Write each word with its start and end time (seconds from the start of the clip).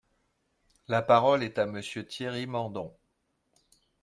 La 0.87 1.03
parole 1.03 1.43
est 1.43 1.59
à 1.59 1.67
Monsieur 1.67 2.07
Thierry 2.07 2.47
Mandon. 2.47 2.91